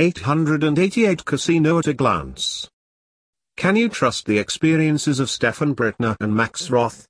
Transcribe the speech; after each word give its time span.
888 0.00 1.26
Casino 1.26 1.78
at 1.78 1.86
a 1.86 1.92
glance. 1.92 2.66
Can 3.58 3.76
you 3.76 3.90
trust 3.90 4.24
the 4.24 4.38
experiences 4.38 5.20
of 5.20 5.28
Stefan 5.28 5.74
Brittner 5.74 6.16
and 6.20 6.34
Max 6.34 6.70
Roth? 6.70 7.06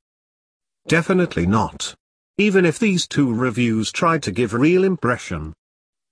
Definitely 0.88 1.46
not. 1.46 1.94
Even 2.36 2.66
if 2.66 2.80
these 2.80 3.06
two 3.06 3.32
reviews 3.32 3.92
tried 3.92 4.24
to 4.24 4.32
give 4.32 4.54
a 4.54 4.58
real 4.58 4.82
impression. 4.82 5.52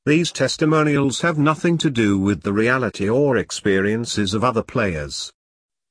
These 0.06 0.30
testimonials 0.30 1.20
have 1.22 1.36
nothing 1.36 1.78
to 1.78 1.90
do 1.90 2.16
with 2.16 2.42
the 2.42 2.52
reality 2.52 3.08
or 3.08 3.38
experiences 3.38 4.32
of 4.32 4.44
other 4.44 4.62
players. 4.62 5.32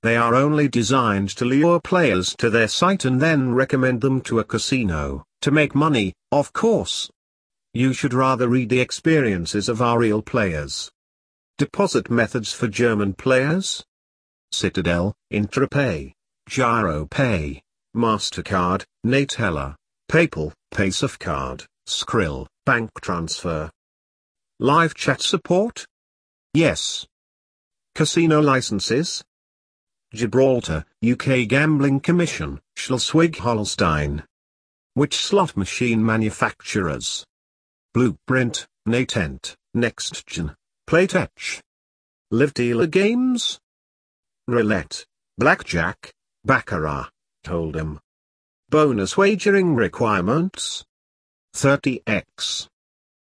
They 0.03 0.15
are 0.15 0.35
only 0.35 0.69
designed 0.69 1.31
to 1.31 1.43
lure 1.43 1.81
players 1.81 2.33
to 2.37 2.49
their 2.49 2.69
site 2.69 3.03
and 3.03 3.19
then 3.21 3.53
recommend 3.53 3.99
them 3.99 4.21
to 4.21 4.39
a 4.39 4.45
casino, 4.45 5.25
to 5.41 5.51
make 5.51 5.75
money, 5.75 6.13
of 6.31 6.53
course. 6.53 7.09
You 7.73 7.93
should 7.93 8.13
rather 8.13 8.47
read 8.47 8.69
the 8.69 8.79
experiences 8.79 9.69
of 9.69 9.81
our 9.81 9.99
real 9.99 10.21
players. 10.21 10.91
Deposit 11.57 12.09
methods 12.09 12.53
for 12.53 12.67
German 12.67 13.13
players? 13.13 13.83
Citadel, 14.51 15.13
Intrapay, 15.33 16.13
GiroPay, 16.49 17.61
MasterCard, 17.95 18.83
Neteller, 19.05 19.75
PayPal, 20.09 20.53
PaySafeCard, 20.73 21.65
Skrill, 21.87 22.47
Bank 22.65 22.89
Transfer. 23.01 23.69
Live 24.59 24.93
chat 24.93 25.21
support? 25.21 25.85
Yes. 26.53 27.05
Casino 27.95 28.39
licenses? 28.39 29.23
Gibraltar, 30.13 30.85
UK 31.03 31.47
Gambling 31.47 31.99
Commission, 31.99 32.61
Schleswig-Holstein. 32.75 34.23
Which 34.93 35.15
slot 35.17 35.57
machine 35.57 36.05
manufacturers? 36.05 37.25
Blueprint, 37.97 38.67
NetEnt, 38.87 39.55
NextGen, 39.75 40.53
Playtech. 40.87 41.61
Live 42.29 42.53
dealer 42.53 42.85
games? 42.85 43.59
Roulette, 44.47 45.03
Blackjack, 45.39 46.13
Baccarat, 46.45 47.09
Hold'em. 47.47 47.97
Bonus 48.69 49.17
wagering 49.17 49.73
requirements? 49.73 50.85
30x. 51.55 52.67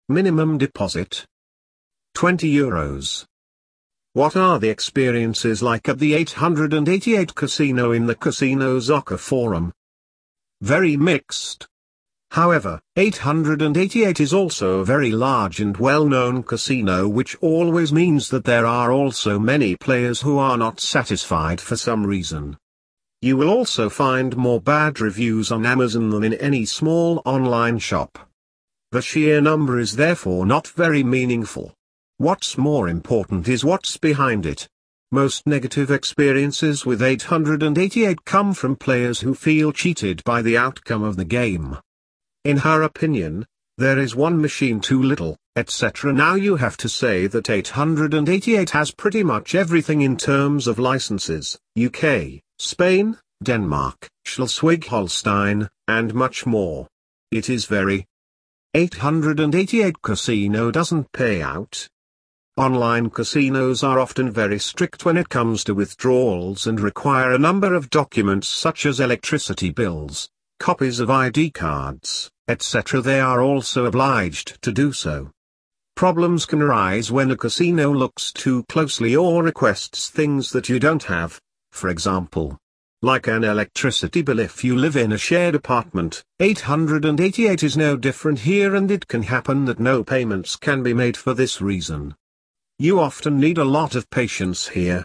Minimum 0.07 0.59
deposit? 0.59 1.25
20 2.15 2.53
euros. 2.53 3.25
What 4.13 4.37
are 4.37 4.59
the 4.59 4.69
experiences 4.69 5.63
like 5.63 5.89
at 5.89 5.99
the 5.99 6.13
888 6.13 7.35
casino 7.35 7.91
in 7.93 8.05
the 8.05 8.15
Casino 8.15 8.81
Zocker 8.81 9.19
forum? 9.19 9.73
Very 10.61 10.99
mixed. 10.99 11.69
However, 12.33 12.81
888 12.97 14.21
is 14.21 14.35
also 14.35 14.81
a 14.81 14.85
very 14.85 15.11
large 15.11 15.61
and 15.61 15.77
well-known 15.77 16.43
casino 16.43 17.09
which 17.09 17.37
always 17.41 17.93
means 17.93 18.29
that 18.29 18.45
there 18.45 18.67
are 18.67 18.93
also 18.93 19.39
many 19.39 19.77
players 19.77 20.21
who 20.21 20.37
are 20.39 20.59
not 20.59 20.79
satisfied 20.79 21.61
for 21.61 21.77
some 21.77 22.07
reason. 22.07 22.57
You 23.23 23.37
will 23.37 23.49
also 23.49 23.89
find 23.89 24.37
more 24.37 24.61
bad 24.61 25.01
reviews 25.01 25.51
on 25.51 25.67
Amazon 25.67 26.11
than 26.11 26.23
in 26.23 26.35
any 26.35 26.65
small 26.67 27.23
online 27.25 27.79
shop. 27.79 28.19
The 28.93 29.03
sheer 29.03 29.41
number 29.41 29.79
is 29.79 29.97
therefore 29.97 30.47
not 30.47 30.69
very 30.69 31.03
meaningful. 31.03 31.75
What's 32.19 32.57
more 32.57 32.89
important 32.89 33.49
is 33.49 33.65
what's 33.65 33.97
behind 33.97 34.47
it. 34.47 34.69
Most 35.11 35.47
negative 35.47 35.91
experiences 35.91 36.85
with 36.85 37.03
888 37.03 38.25
come 38.25 38.53
from 38.53 38.77
players 38.77 39.21
who 39.21 39.35
feel 39.35 39.73
cheated 39.73 40.23
by 40.25 40.43
the 40.43 40.59
outcome 40.59 41.03
of 41.03 41.17
the 41.17 41.25
game. 41.25 41.79
In 42.45 42.59
her 42.59 42.83
opinion, 42.83 43.47
there 43.77 43.99
is 43.99 44.15
one 44.15 44.41
machine 44.41 44.81
too 44.81 45.03
little, 45.03 45.37
etc. 45.57 46.13
Now 46.13 46.35
you 46.35 46.57
have 46.57 46.77
to 46.79 46.89
say 46.89 47.27
that 47.27 47.51
888 47.51 48.71
has 48.71 48.91
pretty 48.91 49.23
much 49.23 49.55
everything 49.55 50.03
in 50.03 50.17
terms 50.17 50.67
of 50.67 50.79
licenses, 50.79 51.59
UK, 51.79 52.41
Spain, 52.59 53.17
Denmark, 53.43 54.09
Schleswig-Holstein, 54.25 55.69
and 55.87 56.15
much 56.15 56.47
more. 56.47 56.89
It 57.31 57.49
is 57.49 57.67
very 57.67 58.07
888 58.75 60.03
Casino 60.03 60.71
doesn't 60.71 61.13
pay 61.13 61.43
out, 61.43 61.89
Online 62.59 63.09
casinos 63.09 63.85
are 63.85 64.01
often 64.01 64.33
very 64.33 64.59
strict 64.59 65.05
when 65.05 65.17
it 65.17 65.29
comes 65.29 65.63
to 65.63 65.77
withdrawals 65.77 66.67
and 66.67 66.81
require 66.81 67.31
a 67.31 67.39
number 67.39 67.73
of 67.73 67.89
documents 67.89 68.49
such 68.49 68.85
as 68.85 68.99
electricity 68.99 69.71
bills, 69.71 70.29
copies 70.59 71.01
of 71.01 71.11
ID 71.11 71.51
cards, 71.51 72.31
etc. 72.49 73.01
They 73.01 73.21
are 73.21 73.41
also 73.41 73.87
obliged 73.87 74.61
to 74.63 74.73
do 74.73 74.93
so. 74.93 75.31
Problems 75.97 76.47
can 76.47 76.63
arise 76.63 77.11
when 77.11 77.31
a 77.31 77.37
casino 77.37 77.93
looks 77.93 78.33
too 78.33 78.65
closely 78.69 79.17
or 79.17 79.43
requests 79.43 80.11
things 80.11 80.53
that 80.53 80.69
you 80.69 80.79
don't 80.79 81.03
have, 81.05 81.41
for 81.73 81.89
example. 81.89 82.57
Like 83.03 83.29
an 83.29 83.45
electricity 83.45 84.23
bill 84.23 84.41
if 84.41 84.65
you 84.65 84.77
live 84.77 84.97
in 84.97 85.13
a 85.13 85.19
shared 85.19 85.55
apartment, 85.55 86.25
888 86.41 87.63
is 87.63 87.77
no 87.77 87.97
different 87.97 88.41
here 88.41 88.75
and 88.75 88.91
it 88.91 89.07
can 89.07 89.23
happen 89.23 89.65
that 89.67 89.79
no 89.79 90.03
payments 90.03 90.57
can 90.57 90.83
be 90.83 90.93
made 90.95 91.17
for 91.17 91.35
this 91.35 91.61
reason. 91.61 92.15
You 92.81 93.01
often 93.01 93.39
need 93.39 93.59
a 93.59 93.65
lot 93.65 93.95
of 93.95 94.09
patience 94.11 94.69
here, 94.69 95.05